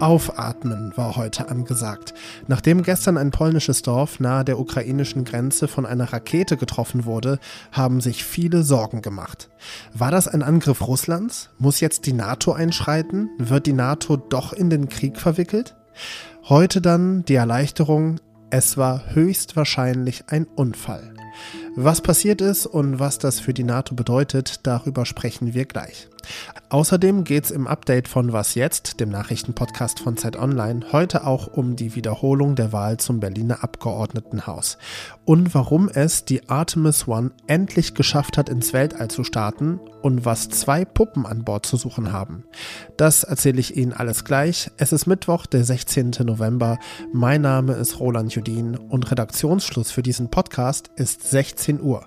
Aufatmen 0.00 0.92
war 0.96 1.16
heute 1.16 1.48
angesagt. 1.48 2.12
Nachdem 2.48 2.82
gestern 2.82 3.16
ein 3.16 3.30
polnisches 3.30 3.82
Dorf 3.82 4.20
nahe 4.20 4.44
der 4.44 4.58
ukrainischen 4.58 5.24
Grenze 5.24 5.68
von 5.68 5.86
einer 5.86 6.12
Rakete 6.12 6.56
getroffen 6.56 7.06
wurde, 7.06 7.38
haben 7.72 8.00
sich 8.00 8.24
viele 8.24 8.62
Sorgen 8.62 9.00
gemacht. 9.00 9.48
War 9.94 10.10
das 10.10 10.28
ein 10.28 10.42
Angriff 10.42 10.86
Russlands? 10.86 11.50
Muss 11.58 11.80
jetzt 11.80 12.06
die 12.06 12.12
NATO 12.12 12.52
einschreiten? 12.52 13.30
Wird 13.38 13.66
die 13.66 13.72
NATO 13.72 14.16
doch 14.16 14.52
in 14.52 14.70
den 14.70 14.88
Krieg 14.88 15.18
verwickelt? 15.18 15.76
Heute 16.48 16.80
dann 16.80 17.24
die 17.24 17.34
Erleichterung, 17.34 18.20
es 18.50 18.76
war 18.76 19.14
höchstwahrscheinlich 19.14 20.24
ein 20.28 20.44
Unfall. 20.44 21.15
Was 21.78 22.00
passiert 22.00 22.40
ist 22.40 22.64
und 22.64 23.00
was 23.00 23.18
das 23.18 23.38
für 23.38 23.52
die 23.52 23.62
NATO 23.62 23.94
bedeutet, 23.94 24.60
darüber 24.62 25.04
sprechen 25.04 25.52
wir 25.52 25.66
gleich. 25.66 26.08
Außerdem 26.68 27.24
geht 27.24 27.44
es 27.44 27.50
im 27.50 27.66
Update 27.66 28.08
von 28.08 28.32
Was 28.32 28.54
jetzt, 28.54 29.00
dem 29.00 29.08
Nachrichtenpodcast 29.08 30.00
von 30.00 30.16
Zeit 30.16 30.36
Online, 30.36 30.86
heute 30.92 31.26
auch 31.26 31.46
um 31.46 31.76
die 31.76 31.94
Wiederholung 31.94 32.56
der 32.56 32.72
Wahl 32.72 32.96
zum 32.98 33.20
Berliner 33.20 33.62
Abgeordnetenhaus 33.62 34.78
und 35.24 35.54
warum 35.54 35.88
es 35.88 36.24
die 36.24 36.48
Artemis 36.48 37.06
One 37.08 37.30
endlich 37.46 37.94
geschafft 37.94 38.38
hat, 38.38 38.48
ins 38.48 38.72
Weltall 38.72 39.08
zu 39.08 39.24
starten 39.24 39.80
und 40.02 40.24
was 40.24 40.48
zwei 40.48 40.84
Puppen 40.84 41.26
an 41.26 41.44
Bord 41.44 41.66
zu 41.66 41.76
suchen 41.76 42.12
haben. 42.12 42.44
Das 42.96 43.24
erzähle 43.24 43.60
ich 43.60 43.76
Ihnen 43.76 43.92
alles 43.92 44.24
gleich. 44.24 44.70
Es 44.76 44.92
ist 44.92 45.06
Mittwoch, 45.06 45.46
der 45.46 45.64
16. 45.64 46.12
November. 46.24 46.78
Mein 47.12 47.42
Name 47.42 47.74
ist 47.74 48.00
Roland 48.00 48.34
Judin 48.34 48.76
und 48.76 49.10
Redaktionsschluss 49.10 49.90
für 49.90 50.02
diesen 50.02 50.30
Podcast 50.30 50.90
ist 50.96 51.28
16 51.28 51.80
Uhr. 51.80 52.06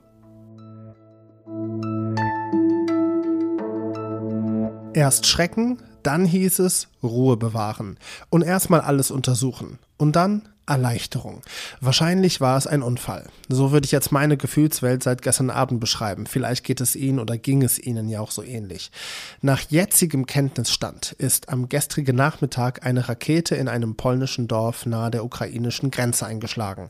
Erst 4.94 5.28
Schrecken, 5.28 5.78
dann 6.02 6.26
hieß 6.26 6.60
es 6.60 6.88
Ruhe 7.04 7.38
bewahren 7.38 7.98
und 8.30 8.42
erstmal 8.42 8.82
alles 8.82 9.12
untersuchen. 9.12 9.78
Und 9.98 10.16
dann 10.16 10.50
Erleichterung. 10.70 11.42
Wahrscheinlich 11.82 12.40
war 12.40 12.58
es 12.58 12.68
ein 12.68 12.82
Unfall. 12.82 13.28
So 13.50 13.72
würde 13.72 13.86
ich 13.86 13.92
jetzt 13.92 14.12
meine 14.12 14.38
Gefühlswelt 14.38 15.04
seit 15.04 15.22
gestern 15.22 15.50
Abend 15.50 15.80
beschreiben. 15.80 16.28
Vielleicht 16.28 16.64
geht 16.64 16.80
es 16.80 16.96
Ihnen 16.96 17.20
oder 17.20 17.38
ging 17.38 17.64
es 17.64 17.80
Ihnen 17.80 18.08
ja 18.08 18.22
auch 18.22 18.32
so 18.32 18.44
ähnlich. 18.44 18.92
Nach 19.42 19.60
jetzigem 19.70 20.26
Kenntnisstand 20.26 21.14
ist 21.14 21.50
am 21.50 21.68
gestrigen 21.70 22.16
Nachmittag 22.16 22.86
eine 22.86 23.10
Rakete 23.10 23.56
in 23.56 23.68
einem 23.68 23.96
polnischen 23.96 24.48
Dorf 24.48 24.86
nahe 24.86 25.12
der 25.12 25.26
ukrainischen 25.26 25.92
Grenze 25.92 26.26
eingeschlagen. 26.26 26.88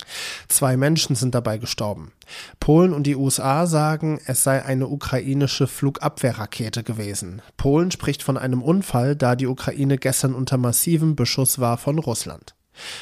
Zwei 0.48 0.78
Menschen 0.78 1.16
sind 1.16 1.34
dabei 1.34 1.58
gestorben. 1.58 2.12
Polen 2.60 2.94
und 2.94 3.04
die 3.04 3.16
USA 3.16 3.66
sagen, 3.66 4.20
es 4.26 4.44
sei 4.44 4.64
eine 4.64 4.88
ukrainische 4.88 5.68
Flugabwehrrakete 5.68 6.84
gewesen. 6.84 7.42
Polen 7.58 7.92
spricht 7.92 8.24
von 8.24 8.38
einem 8.38 8.62
Unfall, 8.62 9.16
da 9.16 9.36
die 9.36 9.48
Ukraine 9.48 9.98
gestern 9.98 10.34
unter 10.34 10.58
massivem 10.58 11.16
Beschuss 11.16 11.60
war 11.60 11.78
von 11.78 12.00
Russland. 12.00 12.56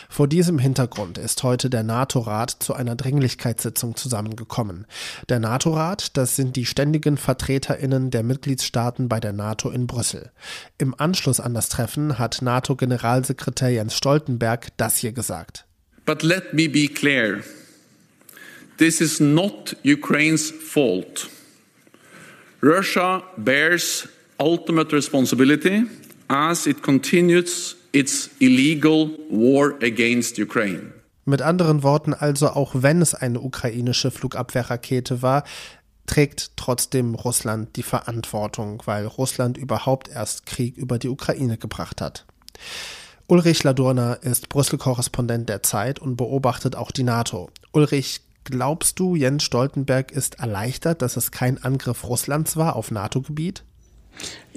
Vor 0.10 0.28
diesem 0.28 0.60
Hintergrund 0.60 1.18
ist 1.18 1.44
heute 1.44 1.70
der 1.70 1.84
NATO-Rat 1.84 2.58
zu 2.60 2.74
einer 2.74 2.96
Dringlichkeitssitzung 2.96 3.96
zusammengekommen. 3.96 4.86
Der 5.30 5.40
NATO-Rat, 5.40 6.18
das 6.18 6.36
sind 6.36 6.56
die 6.56 6.66
ständigen 6.66 7.18
Vertreterinnen 7.18 8.12
der 8.12 8.24
Mitgliedstaaten 8.24 9.10
bei 9.10 9.20
der 9.20 9.34
NATO 9.34 9.70
in 9.70 9.88
Brüssel. 9.88 10.32
Im 10.78 10.94
Anschluss 10.98 11.40
an 11.40 11.54
das 11.54 11.70
Treffen 11.70 12.20
hat 12.20 12.42
NATO-Generalsekretär 12.42 13.70
Jens 13.70 13.96
Stoltenberg 13.96 14.70
das 14.78 14.98
hier 14.98 15.12
gesagt. 15.12 15.66
But 16.06 16.24
let 16.24 16.54
me 16.54 16.70
be 16.70 16.88
clear. 16.88 17.44
This 18.78 19.02
is 19.02 19.20
not 19.20 19.76
Ukraine's 19.84 20.52
fault. 20.52 21.30
Russia 22.62 23.24
bears 23.38 24.08
ultimate 24.40 24.96
responsibility 24.96 25.84
as 26.30 26.68
it 26.68 26.82
continues 26.82 27.76
its 27.98 28.30
illegal 28.40 29.10
war 29.30 29.74
against 29.82 30.38
Ukraine. 30.38 30.94
Mit 31.26 31.42
anderen 31.42 31.82
Worten 31.82 32.14
also, 32.14 32.50
auch 32.50 32.72
wenn 32.76 33.02
es 33.02 33.16
eine 33.16 33.42
ukrainische 33.42 34.12
Flugabwehrrakete 34.12 35.22
war, 35.22 35.44
trägt 36.06 36.56
trotzdem 36.56 37.16
Russland 37.16 37.76
die 37.76 37.84
Verantwortung, 37.84 38.82
weil 38.86 39.06
Russland 39.06 39.58
überhaupt 39.58 40.10
erst 40.10 40.46
Krieg 40.46 40.78
über 40.78 41.00
die 41.00 41.10
Ukraine 41.10 41.58
gebracht 41.58 42.00
hat. 42.00 42.26
Ulrich 43.28 43.64
Ladurna 43.64 44.14
ist 44.14 44.48
Brüssel-Korrespondent 44.48 45.50
der 45.50 45.64
Zeit 45.64 46.00
und 46.00 46.16
beobachtet 46.16 46.78
auch 46.78 46.92
die 46.92 47.04
NATO. 47.04 47.50
Ulrich, 47.74 48.22
glaubst 48.46 49.00
du, 49.00 49.16
Jens 49.16 49.44
Stoltenberg 49.44 50.12
ist 50.12 50.40
erleichtert, 50.40 51.02
dass 51.02 51.18
es 51.18 51.32
kein 51.32 51.62
Angriff 51.62 52.06
Russlands 52.06 52.56
war 52.56 52.78
auf 52.78 52.90
NATO-Gebiet? 52.92 53.66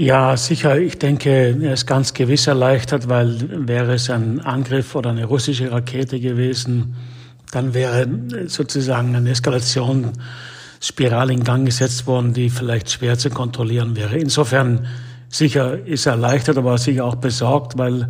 Ja, 0.00 0.34
sicher. 0.34 0.78
Ich 0.78 0.98
denke, 0.98 1.54
er 1.60 1.74
ist 1.74 1.86
ganz 1.86 2.14
gewiss 2.14 2.46
erleichtert, 2.46 3.10
weil 3.10 3.68
wäre 3.68 3.92
es 3.92 4.08
ein 4.08 4.40
Angriff 4.40 4.94
oder 4.94 5.10
eine 5.10 5.26
russische 5.26 5.70
Rakete 5.70 6.20
gewesen, 6.20 6.96
dann 7.50 7.74
wäre 7.74 8.08
sozusagen 8.46 9.14
eine 9.14 9.28
Eskalationsspirale 9.28 11.34
in 11.34 11.44
Gang 11.44 11.66
gesetzt 11.66 12.06
worden, 12.06 12.32
die 12.32 12.48
vielleicht 12.48 12.90
schwer 12.90 13.18
zu 13.18 13.28
kontrollieren 13.28 13.94
wäre. 13.94 14.16
Insofern 14.16 14.86
sicher 15.28 15.86
ist 15.86 16.06
er 16.06 16.12
erleichtert, 16.12 16.56
aber 16.56 16.78
sicher 16.78 17.04
auch 17.04 17.16
besorgt, 17.16 17.76
weil 17.76 18.08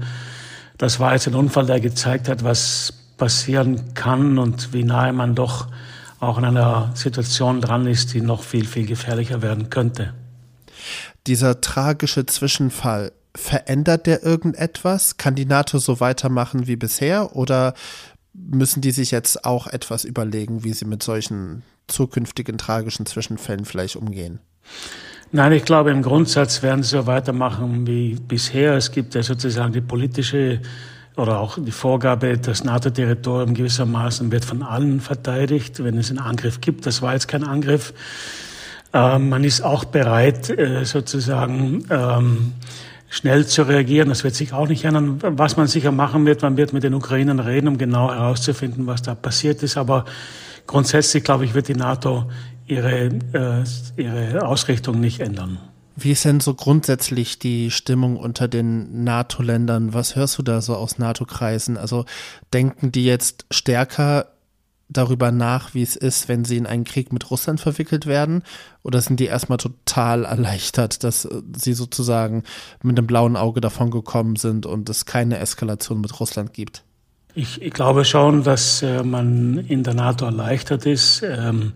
das 0.78 1.00
war 1.00 1.14
jetzt 1.14 1.26
ein 1.26 1.34
Unfall, 1.34 1.66
der 1.66 1.80
gezeigt 1.80 2.28
hat, 2.28 2.44
was 2.44 2.92
passieren 3.16 3.94
kann 3.94 4.38
und 4.38 4.72
wie 4.72 4.84
nahe 4.84 5.12
man 5.12 5.34
doch 5.34 5.66
auch 6.20 6.38
in 6.38 6.44
einer 6.44 6.92
Situation 6.94 7.60
dran 7.60 7.88
ist, 7.88 8.14
die 8.14 8.20
noch 8.20 8.44
viel, 8.44 8.64
viel 8.64 8.86
gefährlicher 8.86 9.42
werden 9.42 9.70
könnte 9.70 10.12
dieser 11.30 11.60
tragische 11.60 12.26
Zwischenfall, 12.26 13.12
verändert 13.36 14.06
der 14.06 14.24
irgendetwas? 14.24 15.16
Kann 15.16 15.36
die 15.36 15.46
NATO 15.46 15.78
so 15.78 16.00
weitermachen 16.00 16.66
wie 16.66 16.74
bisher 16.74 17.36
oder 17.36 17.74
müssen 18.34 18.80
die 18.80 18.90
sich 18.90 19.12
jetzt 19.12 19.44
auch 19.44 19.68
etwas 19.68 20.04
überlegen, 20.04 20.64
wie 20.64 20.72
sie 20.72 20.86
mit 20.86 21.04
solchen 21.04 21.62
zukünftigen 21.86 22.58
tragischen 22.58 23.06
Zwischenfällen 23.06 23.64
vielleicht 23.64 23.94
umgehen? 23.94 24.40
Nein, 25.30 25.52
ich 25.52 25.64
glaube, 25.64 25.92
im 25.92 26.02
Grundsatz 26.02 26.64
werden 26.64 26.82
sie 26.82 26.90
so 26.90 27.06
weitermachen 27.06 27.86
wie 27.86 28.16
bisher. 28.16 28.74
Es 28.74 28.90
gibt 28.90 29.14
ja 29.14 29.22
sozusagen 29.22 29.72
die 29.72 29.80
politische 29.80 30.60
oder 31.16 31.38
auch 31.38 31.58
die 31.60 31.70
Vorgabe, 31.70 32.38
das 32.38 32.64
NATO-Territorium 32.64 33.54
gewissermaßen 33.54 34.32
wird 34.32 34.44
von 34.44 34.64
allen 34.64 35.00
verteidigt, 35.00 35.84
wenn 35.84 35.96
es 35.96 36.10
einen 36.10 36.18
Angriff 36.18 36.60
gibt. 36.60 36.86
Das 36.86 37.02
war 37.02 37.12
jetzt 37.12 37.28
kein 37.28 37.44
Angriff. 37.44 37.94
Ähm, 38.92 39.28
man 39.28 39.44
ist 39.44 39.62
auch 39.62 39.84
bereit, 39.84 40.50
äh, 40.50 40.84
sozusagen 40.84 41.84
ähm, 41.90 42.52
schnell 43.08 43.46
zu 43.46 43.62
reagieren. 43.62 44.08
Das 44.08 44.24
wird 44.24 44.34
sich 44.34 44.52
auch 44.52 44.68
nicht 44.68 44.84
ändern. 44.84 45.18
Was 45.22 45.56
man 45.56 45.66
sicher 45.66 45.92
machen 45.92 46.26
wird, 46.26 46.42
man 46.42 46.56
wird 46.56 46.72
mit 46.72 46.82
den 46.82 46.94
Ukrainern 46.94 47.40
reden, 47.40 47.68
um 47.68 47.78
genau 47.78 48.10
herauszufinden, 48.10 48.86
was 48.86 49.02
da 49.02 49.14
passiert 49.14 49.62
ist. 49.62 49.76
Aber 49.76 50.06
grundsätzlich, 50.66 51.22
glaube 51.22 51.44
ich, 51.44 51.54
wird 51.54 51.68
die 51.68 51.74
NATO 51.74 52.30
ihre, 52.66 53.10
äh, 53.32 53.64
ihre 53.96 54.46
Ausrichtung 54.46 55.00
nicht 55.00 55.20
ändern. 55.20 55.58
Wie 55.96 56.12
ist 56.12 56.24
denn 56.24 56.40
so 56.40 56.54
grundsätzlich 56.54 57.38
die 57.38 57.70
Stimmung 57.70 58.16
unter 58.16 58.48
den 58.48 59.04
NATO-Ländern? 59.04 59.92
Was 59.92 60.16
hörst 60.16 60.38
du 60.38 60.42
da 60.42 60.62
so 60.62 60.74
aus 60.74 60.98
NATO-Kreisen? 60.98 61.76
Also 61.76 62.06
denken 62.52 62.90
die 62.90 63.04
jetzt 63.04 63.44
stärker 63.50 64.29
darüber 64.90 65.32
nach, 65.32 65.74
wie 65.74 65.82
es 65.82 65.96
ist, 65.96 66.28
wenn 66.28 66.44
sie 66.44 66.56
in 66.56 66.66
einen 66.66 66.84
Krieg 66.84 67.12
mit 67.12 67.30
Russland 67.30 67.60
verwickelt 67.60 68.06
werden? 68.06 68.42
Oder 68.82 69.00
sind 69.00 69.20
die 69.20 69.26
erstmal 69.26 69.58
total 69.58 70.24
erleichtert, 70.24 71.04
dass 71.04 71.24
äh, 71.24 71.42
sie 71.56 71.72
sozusagen 71.72 72.42
mit 72.82 72.98
einem 72.98 73.06
blauen 73.06 73.36
Auge 73.36 73.60
davon 73.60 73.90
gekommen 73.90 74.36
sind 74.36 74.66
und 74.66 74.88
es 74.88 75.06
keine 75.06 75.38
Eskalation 75.38 76.00
mit 76.00 76.18
Russland 76.20 76.52
gibt? 76.52 76.82
Ich, 77.34 77.62
ich 77.62 77.72
glaube 77.72 78.04
schon, 78.04 78.42
dass 78.42 78.82
äh, 78.82 79.02
man 79.02 79.58
in 79.58 79.84
der 79.84 79.94
NATO 79.94 80.24
erleichtert 80.24 80.84
ist. 80.86 81.22
Ähm, 81.22 81.72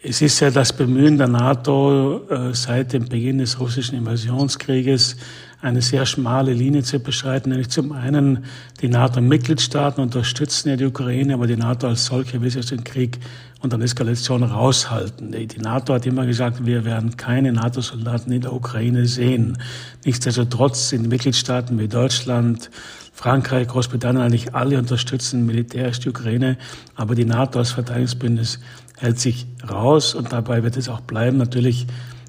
es 0.00 0.22
ist 0.22 0.38
ja 0.40 0.50
das 0.50 0.72
Bemühen 0.72 1.18
der 1.18 1.26
NATO 1.26 2.22
äh, 2.28 2.54
seit 2.54 2.92
dem 2.92 3.08
Beginn 3.08 3.38
des 3.38 3.58
russischen 3.58 3.98
Invasionskrieges, 3.98 5.16
eine 5.60 5.82
sehr 5.82 6.06
schmale 6.06 6.52
Linie 6.52 6.84
zu 6.84 7.00
beschreiten. 7.00 7.50
Nämlich 7.50 7.68
zum 7.68 7.92
einen, 7.92 8.44
die 8.80 8.88
NATO-Mitgliedstaaten 8.88 10.00
unterstützen 10.00 10.68
ja 10.68 10.76
die 10.76 10.84
Ukraine, 10.84 11.34
aber 11.34 11.46
die 11.46 11.56
NATO 11.56 11.88
als 11.88 12.06
solche 12.06 12.40
will 12.40 12.50
sich 12.50 12.60
aus 12.60 12.66
dem 12.66 12.84
Krieg 12.84 13.18
und 13.60 13.74
an 13.74 13.82
Eskalation 13.82 14.44
raushalten. 14.44 15.32
Die, 15.32 15.58
NATO 15.58 15.94
hat 15.94 16.06
immer 16.06 16.26
gesagt, 16.26 16.64
wir 16.64 16.84
werden 16.84 17.16
keine 17.16 17.52
NATO-Soldaten 17.52 18.30
in 18.30 18.42
der 18.42 18.52
Ukraine 18.52 19.06
sehen. 19.06 19.58
Nichtsdestotrotz 20.04 20.90
sind 20.90 21.08
Mitgliedstaaten 21.08 21.76
wie 21.80 21.88
Deutschland, 21.88 22.70
Frankreich, 23.12 23.66
Großbritannien 23.66 24.22
eigentlich 24.22 24.54
alle 24.54 24.78
unterstützen 24.78 25.44
militärisch 25.44 25.98
die 25.98 26.10
Ukraine, 26.10 26.56
aber 26.94 27.16
die 27.16 27.24
NATO 27.24 27.58
als 27.58 27.72
Verteidigungsbündnis 27.72 28.60
hält 28.96 29.18
sich 29.18 29.46
raus 29.68 30.14
und 30.14 30.32
dabei 30.32 30.62
wird 30.62 30.76
es 30.76 30.88
auch 30.88 31.00
bleiben. 31.00 31.36
Natürlich 31.36 31.88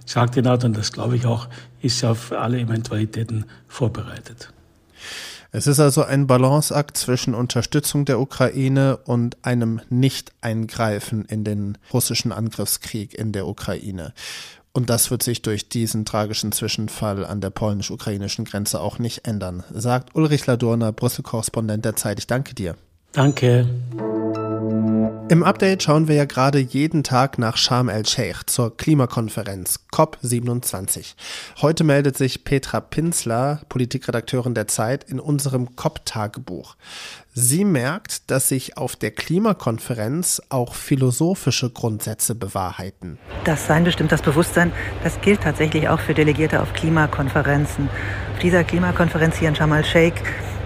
sagt 0.09 0.35
die 0.35 0.41
NATO, 0.41 0.65
und 0.67 0.77
das 0.77 0.91
glaube 0.91 1.15
ich 1.15 1.25
auch, 1.25 1.47
ist 1.81 2.01
ja 2.01 2.11
auf 2.11 2.31
alle 2.31 2.59
Eventualitäten 2.59 3.45
vorbereitet. 3.67 4.51
Es 5.51 5.65
ist 5.65 5.79
also 5.79 6.03
ein 6.03 6.27
Balanceakt 6.27 6.95
zwischen 6.95 7.33
Unterstützung 7.33 8.05
der 8.05 8.19
Ukraine 8.19 8.97
und 8.97 9.37
einem 9.43 9.81
Nicht-Eingreifen 9.89 11.25
in 11.25 11.43
den 11.43 11.77
russischen 11.91 12.31
Angriffskrieg 12.31 13.15
in 13.15 13.31
der 13.31 13.47
Ukraine. 13.47 14.13
Und 14.73 14.91
das 14.91 15.09
wird 15.09 15.23
sich 15.23 15.41
durch 15.41 15.69
diesen 15.69 16.05
tragischen 16.05 16.51
Zwischenfall 16.51 17.25
an 17.25 17.41
der 17.41 17.49
polnisch-ukrainischen 17.49 18.45
Grenze 18.45 18.79
auch 18.79 18.99
nicht 18.99 19.27
ändern, 19.27 19.63
sagt 19.73 20.15
Ulrich 20.15 20.45
Ladurner, 20.45 20.91
Brüssel-Korrespondent 20.91 21.83
der 21.83 21.95
Zeit. 21.95 22.19
Ich 22.19 22.27
danke 22.27 22.53
dir. 22.53 22.75
Danke. 23.11 23.67
Im 25.29 25.43
Update 25.43 25.83
schauen 25.83 26.07
wir 26.07 26.15
ja 26.15 26.25
gerade 26.25 26.57
jeden 26.57 27.03
Tag 27.03 27.37
nach 27.37 27.55
Sharm 27.55 27.87
el-Sheikh 27.87 28.47
zur 28.47 28.75
Klimakonferenz 28.75 29.79
COP27. 29.93 31.13
Heute 31.61 31.83
meldet 31.83 32.17
sich 32.17 32.43
Petra 32.43 32.79
Pinzler, 32.81 33.61
Politikredakteurin 33.69 34.55
der 34.55 34.67
Zeit, 34.67 35.03
in 35.03 35.19
unserem 35.19 35.75
COP-Tagebuch. 35.75 36.75
Sie 37.31 37.63
merkt, 37.63 38.31
dass 38.31 38.49
sich 38.49 38.77
auf 38.77 38.95
der 38.95 39.11
Klimakonferenz 39.11 40.41
auch 40.49 40.73
philosophische 40.73 41.69
Grundsätze 41.69 42.33
bewahrheiten. 42.33 43.19
Das 43.43 43.67
Sein 43.67 43.83
bestimmt 43.83 44.11
das 44.11 44.23
Bewusstsein, 44.23 44.71
das 45.03 45.21
gilt 45.21 45.41
tatsächlich 45.41 45.89
auch 45.89 45.99
für 45.99 46.15
Delegierte 46.15 46.59
auf 46.59 46.73
Klimakonferenzen. 46.73 47.87
Auf 48.33 48.39
dieser 48.39 48.63
Klimakonferenz 48.63 49.37
hier 49.37 49.49
in 49.49 49.55
Sharm 49.55 49.73
el-Sheikh 49.73 50.23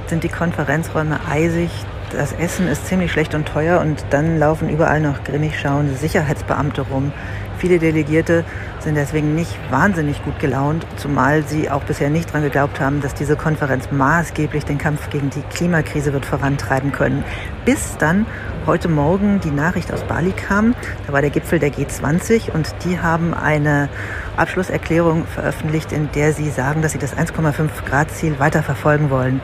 sind 0.08 0.24
die 0.24 0.30
Konferenzräume 0.30 1.20
eisig, 1.28 1.70
das 2.14 2.34
Essen 2.34 2.68
ist 2.68 2.88
ziemlich 2.88 3.12
schlecht 3.12 3.34
und 3.34 3.48
teuer 3.48 3.82
und 3.82 4.06
dann 4.12 4.38
laufen 4.38 4.70
überall 4.70 5.00
noch 5.00 5.24
grimmig 5.24 5.60
schauende 5.60 5.96
Sicherheitsbeamte 5.96 6.82
rum. 6.82 7.12
Viele 7.58 7.80
Delegierte 7.80 8.44
sind 8.80 8.96
deswegen 8.96 9.36
nicht 9.36 9.56
wahnsinnig 9.72 10.24
gut 10.24 10.38
gelaunt, 10.40 10.86
zumal 10.98 11.44
sie 11.44 11.70
auch 11.70 11.84
bisher 11.84 12.10
nicht 12.10 12.30
daran 12.30 12.44
geglaubt 12.44 12.80
haben, 12.80 13.02
dass 13.02 13.14
diese 13.14 13.36
Konferenz 13.36 13.90
maßgeblich 13.92 14.66
den 14.66 14.78
Kampf 14.78 15.10
gegen 15.10 15.30
die 15.30 15.42
Klimakrise 15.42 16.14
wird 16.14 16.26
vorantreiben 16.26 16.92
können. 16.92 17.24
Bis 17.64 17.98
dann 17.98 18.26
heute 18.66 18.90
Morgen 18.90 19.40
die 19.40 19.52
Nachricht 19.52 19.94
aus 19.94 20.04
Bali 20.04 20.32
kam, 20.32 20.76
da 21.08 21.14
war 21.14 21.22
der 21.22 21.30
Gipfel 21.30 21.60
der 21.60 21.72
G20 21.72 22.52
und 22.52 22.74
die 22.84 23.00
haben 23.00 23.34
eine 23.34 23.88
Abschlusserklärung 24.36 25.26
veröffentlicht, 25.26 25.92
in 25.92 26.10
der 26.12 26.34
sie 26.34 26.50
sagen, 26.50 26.82
dass 26.82 26.92
sie 26.92 27.00
das 27.00 27.16
1,5 27.16 27.70
Grad 27.88 28.12
Ziel 28.12 28.40
weiter 28.40 28.62
verfolgen 28.62 29.10
wollen. 29.10 29.42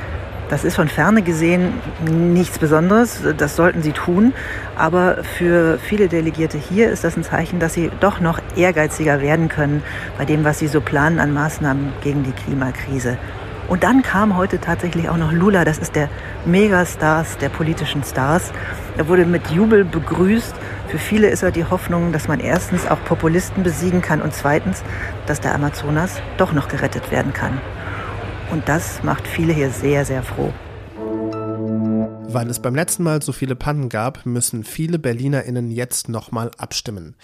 Das 0.49 0.63
ist 0.63 0.75
von 0.75 0.87
ferne 0.87 1.21
gesehen 1.21 1.73
nichts 2.09 2.57
Besonderes, 2.57 3.21
das 3.37 3.55
sollten 3.55 3.83
sie 3.83 3.91
tun. 3.91 4.33
Aber 4.75 5.23
für 5.23 5.77
viele 5.77 6.07
Delegierte 6.07 6.57
hier 6.57 6.89
ist 6.89 7.03
das 7.03 7.15
ein 7.15 7.23
Zeichen, 7.23 7.59
dass 7.59 7.75
sie 7.75 7.91
doch 7.99 8.19
noch 8.19 8.39
ehrgeiziger 8.55 9.21
werden 9.21 9.47
können 9.47 9.83
bei 10.17 10.25
dem, 10.25 10.43
was 10.43 10.57
sie 10.57 10.67
so 10.67 10.81
planen 10.81 11.19
an 11.19 11.33
Maßnahmen 11.33 11.93
gegen 12.01 12.23
die 12.23 12.31
Klimakrise. 12.31 13.17
Und 13.67 13.83
dann 13.83 14.01
kam 14.01 14.35
heute 14.35 14.59
tatsächlich 14.59 15.09
auch 15.09 15.17
noch 15.17 15.31
Lula, 15.31 15.63
das 15.63 15.77
ist 15.77 15.95
der 15.95 16.09
Megastars 16.45 17.37
der 17.37 17.49
politischen 17.49 18.03
Stars. 18.03 18.51
Er 18.97 19.07
wurde 19.07 19.27
mit 19.27 19.51
Jubel 19.51 19.85
begrüßt. 19.85 20.55
Für 20.87 20.97
viele 20.97 21.29
ist 21.29 21.43
er 21.43 21.51
die 21.51 21.65
Hoffnung, 21.65 22.11
dass 22.11 22.27
man 22.27 22.39
erstens 22.39 22.87
auch 22.87 22.97
Populisten 23.05 23.61
besiegen 23.61 24.01
kann 24.01 24.23
und 24.23 24.33
zweitens, 24.33 24.83
dass 25.27 25.39
der 25.39 25.53
Amazonas 25.53 26.19
doch 26.37 26.51
noch 26.53 26.67
gerettet 26.67 27.11
werden 27.11 27.31
kann. 27.31 27.61
Und 28.51 28.67
das 28.67 29.03
macht 29.03 29.27
viele 29.27 29.53
hier 29.53 29.69
sehr, 29.69 30.03
sehr 30.05 30.23
froh. 30.23 30.51
Weil 32.31 32.47
es 32.49 32.59
beim 32.59 32.75
letzten 32.75 33.03
Mal 33.03 33.21
so 33.21 33.31
viele 33.31 33.55
Pannen 33.55 33.87
gab, 33.89 34.25
müssen 34.25 34.63
viele 34.63 34.97
BerlinerInnen 34.99 35.71
jetzt 35.71 36.09
nochmal 36.09 36.51
abstimmen. 36.57 37.15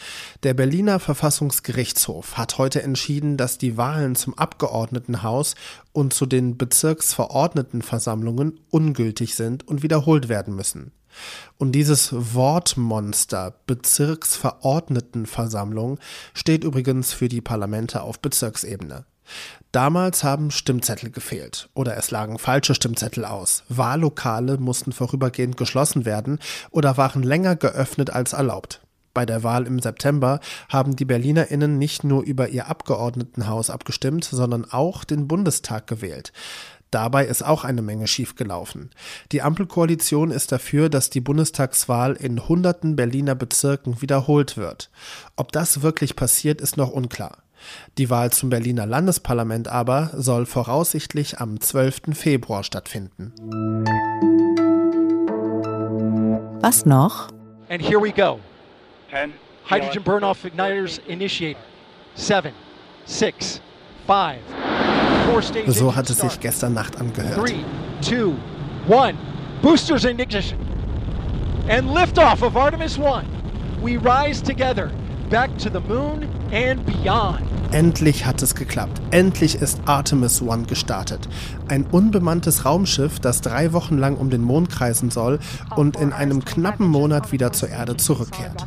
Der 0.43 0.53
Berliner 0.53 0.99
Verfassungsgerichtshof 0.99 2.37
hat 2.37 2.57
heute 2.57 2.81
entschieden, 2.81 3.37
dass 3.37 3.59
die 3.59 3.77
Wahlen 3.77 4.15
zum 4.15 4.35
Abgeordnetenhaus 4.35 5.55
und 5.93 6.13
zu 6.13 6.25
den 6.25 6.57
Bezirksverordnetenversammlungen 6.57 8.59
ungültig 8.71 9.35
sind 9.35 9.67
und 9.67 9.83
wiederholt 9.83 10.27
werden 10.27 10.55
müssen. 10.55 10.91
Und 11.57 11.73
dieses 11.73 12.35
Wortmonster 12.35 13.53
Bezirksverordnetenversammlung 13.67 15.99
steht 16.33 16.63
übrigens 16.63 17.13
für 17.13 17.29
die 17.29 17.41
Parlamente 17.41 18.01
auf 18.01 18.19
Bezirksebene. 18.19 19.05
Damals 19.71 20.23
haben 20.23 20.51
Stimmzettel 20.51 21.11
gefehlt 21.11 21.69
oder 21.73 21.97
es 21.97 22.11
lagen 22.11 22.39
falsche 22.39 22.75
Stimmzettel 22.75 23.25
aus. 23.25 23.63
Wahllokale 23.69 24.57
mussten 24.57 24.91
vorübergehend 24.91 25.57
geschlossen 25.57 26.05
werden 26.05 26.39
oder 26.71 26.97
waren 26.97 27.23
länger 27.23 27.55
geöffnet 27.55 28.09
als 28.09 28.33
erlaubt. 28.33 28.81
Bei 29.13 29.25
der 29.25 29.43
Wahl 29.43 29.65
im 29.65 29.79
September 29.79 30.41
haben 30.67 30.97
die 30.97 31.05
Berlinerinnen 31.05 31.77
nicht 31.77 32.03
nur 32.03 32.23
über 32.23 32.49
ihr 32.49 32.67
Abgeordnetenhaus 32.67 33.69
abgestimmt, 33.69 34.25
sondern 34.25 34.65
auch 34.69 35.05
den 35.05 35.27
Bundestag 35.27 35.87
gewählt. 35.87 36.33
Dabei 36.91 37.25
ist 37.25 37.43
auch 37.43 37.63
eine 37.63 37.81
Menge 37.81 38.07
schiefgelaufen. 38.07 38.91
Die 39.31 39.41
Ampelkoalition 39.41 40.31
ist 40.31 40.51
dafür, 40.51 40.89
dass 40.89 41.09
die 41.09 41.21
Bundestagswahl 41.21 42.13
in 42.13 42.47
hunderten 42.47 42.95
Berliner 42.95 43.35
Bezirken 43.35 44.01
wiederholt 44.01 44.55
wird. 44.55 44.89
Ob 45.35 45.51
das 45.51 45.81
wirklich 45.81 46.15
passiert, 46.15 46.61
ist 46.61 46.77
noch 46.77 46.91
unklar. 46.91 47.44
Die 47.97 48.09
Wahl 48.09 48.31
zum 48.31 48.49
Berliner 48.49 48.85
Landesparlament 48.85 49.67
aber 49.67 50.11
soll 50.13 50.45
voraussichtlich 50.45 51.39
am 51.39 51.59
12. 51.59 52.13
Februar 52.13 52.63
stattfinden. 52.63 53.33
Was 56.61 56.85
noch? 56.85 57.29
And 57.69 57.81
here 57.81 58.01
we 58.01 58.11
go. 58.11 58.39
Hydrogen 59.69 60.03
burn-off 60.03 60.43
igniters 60.45 60.99
initiated. 61.07 61.61
Seven, 62.15 62.53
six, 63.05 63.59
five, 64.07 64.39
So 65.67 65.95
hat 65.95 66.09
es 66.09 66.19
sich 66.19 66.39
gestern 66.39 66.73
Nacht 66.73 66.97
angehört. 66.97 67.35
Three, 67.35 67.63
two, 68.01 68.35
one. 68.87 69.15
Boosters 69.61 70.05
in 70.05 70.19
ignition. 70.19 70.59
And 71.67 71.89
liftoff 71.89 72.43
of 72.43 72.55
Artemis 72.55 72.97
1. 72.97 73.25
We 73.81 73.97
rise 73.97 74.41
together 74.41 74.91
back 75.29 75.57
to 75.57 75.69
the 75.69 75.81
moon 75.81 76.29
and 76.51 76.85
beyond. 76.85 77.54
Endlich 77.71 78.25
hat 78.25 78.41
es 78.41 78.55
geklappt. 78.55 79.01
Endlich 79.11 79.55
ist 79.55 79.79
Artemis 79.85 80.41
One 80.41 80.63
gestartet. 80.63 81.27
Ein 81.67 81.85
unbemanntes 81.85 82.65
Raumschiff, 82.65 83.19
das 83.19 83.41
drei 83.41 83.73
Wochen 83.73 83.97
lang 83.97 84.15
um 84.15 84.29
den 84.29 84.41
Mond 84.41 84.69
kreisen 84.69 85.11
soll 85.11 85.39
und 85.75 85.97
in 85.97 86.13
einem 86.13 86.45
knappen 86.45 86.87
Monat 86.87 87.31
wieder 87.31 87.51
zur 87.51 87.69
Erde 87.69 87.97
zurückkehrt. 87.97 88.65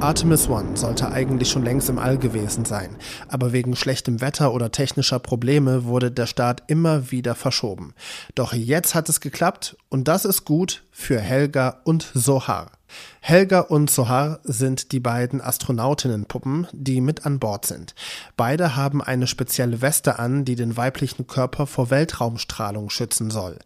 Artemis 0.00 0.48
One 0.48 0.76
sollte 0.76 1.10
eigentlich 1.10 1.50
schon 1.50 1.64
längst 1.64 1.88
im 1.88 1.98
All 1.98 2.18
gewesen 2.18 2.64
sein, 2.64 2.90
aber 3.28 3.52
wegen 3.52 3.74
schlechtem 3.74 4.20
Wetter 4.20 4.52
oder 4.52 4.70
technischer 4.70 5.18
Probleme 5.18 5.84
wurde 5.84 6.10
der 6.10 6.26
Start 6.26 6.62
immer 6.66 7.10
wieder 7.10 7.34
verschoben. 7.34 7.94
Doch 8.34 8.52
jetzt 8.52 8.94
hat 8.94 9.08
es 9.08 9.20
geklappt 9.20 9.76
und 9.88 10.06
das 10.06 10.24
ist 10.24 10.44
gut 10.44 10.85
für 10.98 11.20
Helga 11.20 11.82
und 11.84 12.10
Sohar. 12.14 12.72
Helga 13.20 13.60
und 13.60 13.90
Sohar 13.90 14.40
sind 14.44 14.92
die 14.92 14.98
beiden 14.98 15.42
Astronautinnenpuppen, 15.42 16.68
die 16.72 17.02
mit 17.02 17.26
an 17.26 17.38
Bord 17.38 17.66
sind. 17.66 17.94
Beide 18.36 18.76
haben 18.76 19.02
eine 19.02 19.26
spezielle 19.26 19.82
Weste 19.82 20.18
an, 20.18 20.46
die 20.46 20.56
den 20.56 20.78
weiblichen 20.78 21.26
Körper 21.26 21.66
vor 21.66 21.90
Weltraumstrahlung 21.90 22.88
schützen 22.88 23.30
soll. 23.30 23.58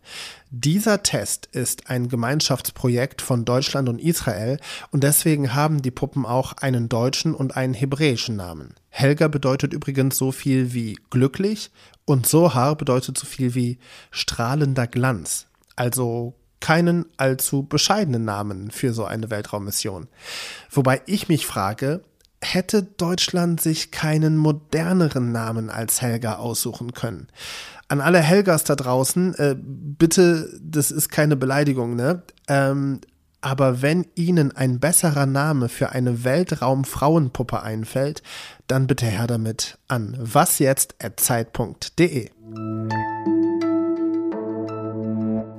Dieser 0.50 1.04
Test 1.04 1.46
ist 1.52 1.88
ein 1.88 2.08
Gemeinschaftsprojekt 2.08 3.22
von 3.22 3.44
Deutschland 3.44 3.88
und 3.88 4.00
Israel 4.00 4.58
und 4.90 5.04
deswegen 5.04 5.54
haben 5.54 5.82
die 5.82 5.92
Puppen 5.92 6.26
auch 6.26 6.54
einen 6.54 6.88
deutschen 6.88 7.34
und 7.34 7.56
einen 7.56 7.74
hebräischen 7.74 8.34
Namen. 8.34 8.74
Helga 8.88 9.28
bedeutet 9.28 9.72
übrigens 9.72 10.18
so 10.18 10.32
viel 10.32 10.74
wie 10.74 10.98
glücklich 11.10 11.70
und 12.04 12.26
Sohar 12.26 12.74
bedeutet 12.74 13.16
so 13.16 13.24
viel 13.24 13.54
wie 13.54 13.78
strahlender 14.10 14.88
Glanz. 14.88 15.46
Also 15.76 16.34
keinen 16.60 17.06
allzu 17.16 17.62
bescheidenen 17.62 18.24
Namen 18.24 18.70
für 18.70 18.92
so 18.92 19.04
eine 19.04 19.30
Weltraummission. 19.30 20.08
Wobei 20.70 21.02
ich 21.06 21.28
mich 21.28 21.46
frage, 21.46 22.02
hätte 22.42 22.82
Deutschland 22.82 23.60
sich 23.60 23.90
keinen 23.90 24.36
moderneren 24.36 25.32
Namen 25.32 25.70
als 25.70 26.02
Helga 26.02 26.36
aussuchen 26.36 26.92
können? 26.92 27.28
An 27.88 28.00
alle 28.00 28.20
Helgas 28.20 28.64
da 28.64 28.76
draußen, 28.76 29.34
äh, 29.34 29.56
bitte, 29.58 30.48
das 30.62 30.90
ist 30.90 31.10
keine 31.10 31.36
Beleidigung, 31.36 31.96
ne? 31.96 32.22
Ähm, 32.46 33.00
aber 33.42 33.82
wenn 33.82 34.06
Ihnen 34.14 34.54
ein 34.54 34.80
besserer 34.80 35.26
Name 35.26 35.68
für 35.68 35.90
eine 35.90 36.24
Weltraumfrauenpuppe 36.24 37.62
einfällt, 37.62 38.22
dann 38.66 38.86
bitte 38.86 39.04
her 39.06 39.26
damit 39.26 39.78
an 39.88 40.16
wasjetzt@zeit.de. 40.18 42.30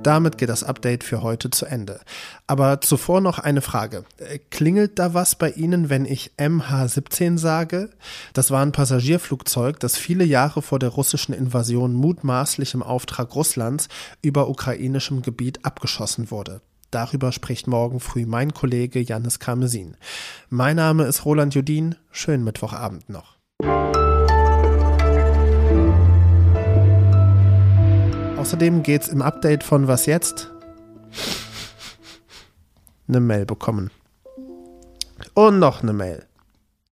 Damit 0.02 0.36
geht 0.36 0.48
das 0.48 0.64
Update 0.64 1.04
für 1.04 1.22
heute 1.22 1.50
zu 1.50 1.64
Ende. 1.64 2.00
Aber 2.48 2.80
zuvor 2.80 3.20
noch 3.20 3.38
eine 3.38 3.60
Frage. 3.60 4.04
Äh, 4.18 4.38
klingelt 4.50 4.98
da 4.98 5.14
was 5.14 5.36
bei 5.36 5.50
Ihnen, 5.50 5.90
wenn 5.90 6.04
ich 6.04 6.32
MH17 6.38 7.38
sage? 7.38 7.90
Das 8.32 8.50
war 8.50 8.62
ein 8.62 8.72
Passagierflugzeug, 8.72 9.78
das 9.78 9.96
viele 9.96 10.24
Jahre 10.24 10.60
vor 10.60 10.80
der 10.80 10.88
russischen 10.88 11.32
Invasion 11.32 11.94
mutmaßlich 11.94 12.74
im 12.74 12.82
Auftrag 12.82 13.34
Russlands 13.34 13.88
über 14.22 14.48
ukrainischem 14.48 15.22
Gebiet 15.22 15.64
abgeschossen 15.64 16.30
wurde. 16.30 16.60
Darüber 16.90 17.30
spricht 17.30 17.68
morgen 17.68 18.00
früh 18.00 18.26
mein 18.26 18.52
Kollege 18.52 19.00
Janis 19.00 19.38
Karmesin. 19.38 19.96
Mein 20.50 20.76
Name 20.76 21.04
ist 21.04 21.24
Roland 21.24 21.54
Judin. 21.54 21.94
Schönen 22.10 22.44
Mittwochabend 22.44 23.08
noch. 23.08 23.41
Außerdem 28.42 28.82
geht's 28.82 29.06
im 29.06 29.22
Update 29.22 29.62
von 29.62 29.86
Was 29.86 30.06
jetzt? 30.06 30.50
Eine 33.06 33.20
Mail 33.20 33.46
bekommen. 33.46 33.92
Und 35.34 35.60
noch 35.60 35.84
eine 35.84 35.92
Mail. 35.92 36.26